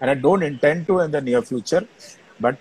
[0.00, 1.86] and I don't intend to in the near future.
[2.40, 2.58] But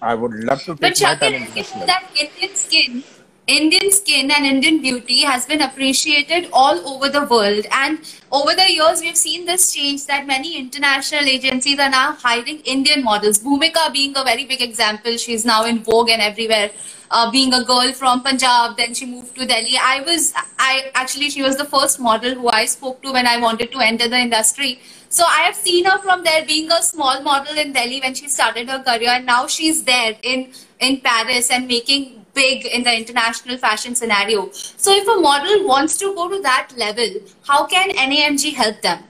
[0.00, 1.80] I would love to take But Shakir, talent you international.
[1.80, 3.04] know that Indian skin,
[3.48, 7.64] Indian skin and Indian beauty has been appreciated all over the world.
[7.72, 7.98] And
[8.30, 13.02] over the years, we've seen this change that many international agencies are now hiring Indian
[13.02, 13.38] models.
[13.38, 15.16] Bhumika being a very big example.
[15.16, 16.70] She's now in Vogue and everywhere.
[17.10, 19.78] Uh, being a girl from Punjab, then she moved to Delhi.
[19.80, 23.38] I was, I actually, she was the first model who I spoke to when I
[23.40, 24.82] wanted to enter the industry.
[25.08, 28.28] So I have seen her from there being a small model in Delhi when she
[28.28, 32.94] started her career, and now she's there in in Paris and making big in the
[33.02, 34.48] international fashion scenario.
[34.52, 37.20] So if a model wants to go to that level,
[37.50, 39.04] how can NAMG help them?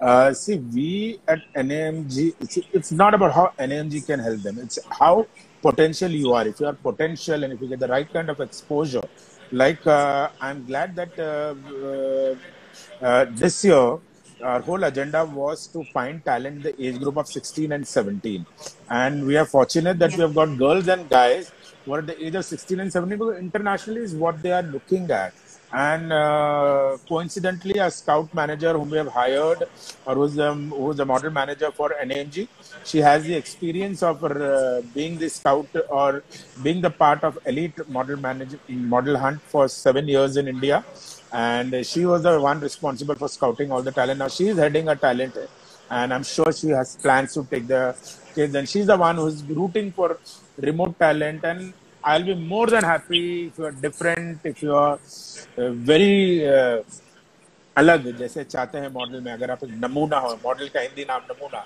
[0.00, 4.58] Uh, see, we at NAMG, it's, it's not about how NAMG can help them.
[4.58, 5.26] It's how
[5.62, 6.46] potential you are.
[6.46, 9.06] If you are potential and if you get the right kind of exposure,
[9.52, 11.54] like uh, I'm glad that uh,
[11.86, 13.98] uh, uh, this year
[14.42, 18.44] our whole agenda was to find talent in the age group of 16 and 17,
[18.90, 21.52] and we are fortunate that we have got girls and guys
[21.86, 25.10] who are the age of 16 and 17 because internationally is what they are looking
[25.10, 25.32] at.
[25.72, 29.64] And uh, coincidentally, a scout manager whom we have hired,
[30.04, 32.46] or who's um, who's a model manager for NAMG,
[32.84, 36.22] she has the experience of uh, being the scout or
[36.62, 40.84] being the part of elite model manage, model hunt for seven years in India,
[41.32, 44.20] and she was the one responsible for scouting all the talent.
[44.20, 45.36] Now she is heading a talent,
[45.89, 47.95] and I'm sure she has plans to take the
[48.35, 50.17] kids, and she's the one who's rooting for
[50.57, 54.97] remote talent and I'll be more than happy if you are different, if you are
[55.57, 56.81] uh, very uh,
[57.75, 61.21] अलग जैसे चाहते हैं model में अगर आप एक नमूना हो मॉडल का हिंदी नाम
[61.31, 61.63] नमूना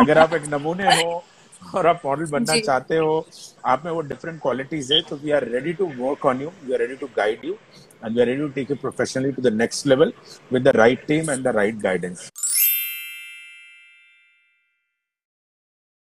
[0.00, 1.22] अगर आप एक नमूने हो
[1.74, 3.14] और आप मॉडल बनना जी। चाहते हो
[3.74, 6.72] आप में वो डिफरेंट क्वालिटीज है तो we are ready to work on you we
[6.72, 7.56] are ready to guide you
[8.04, 10.10] and we are ready to take it professionally to the next level
[10.54, 12.24] with the right team and the right guidance